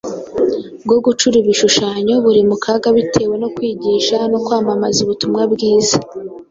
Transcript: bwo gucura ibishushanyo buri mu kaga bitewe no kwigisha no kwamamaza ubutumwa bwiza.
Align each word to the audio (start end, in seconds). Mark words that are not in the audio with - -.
bwo 0.85 0.97
gucura 1.05 1.35
ibishushanyo 1.41 2.15
buri 2.23 2.41
mu 2.49 2.55
kaga 2.63 2.87
bitewe 2.97 3.35
no 3.41 3.47
kwigisha 3.55 4.17
no 4.31 4.39
kwamamaza 4.45 4.99
ubutumwa 5.01 5.41
bwiza. 5.53 5.97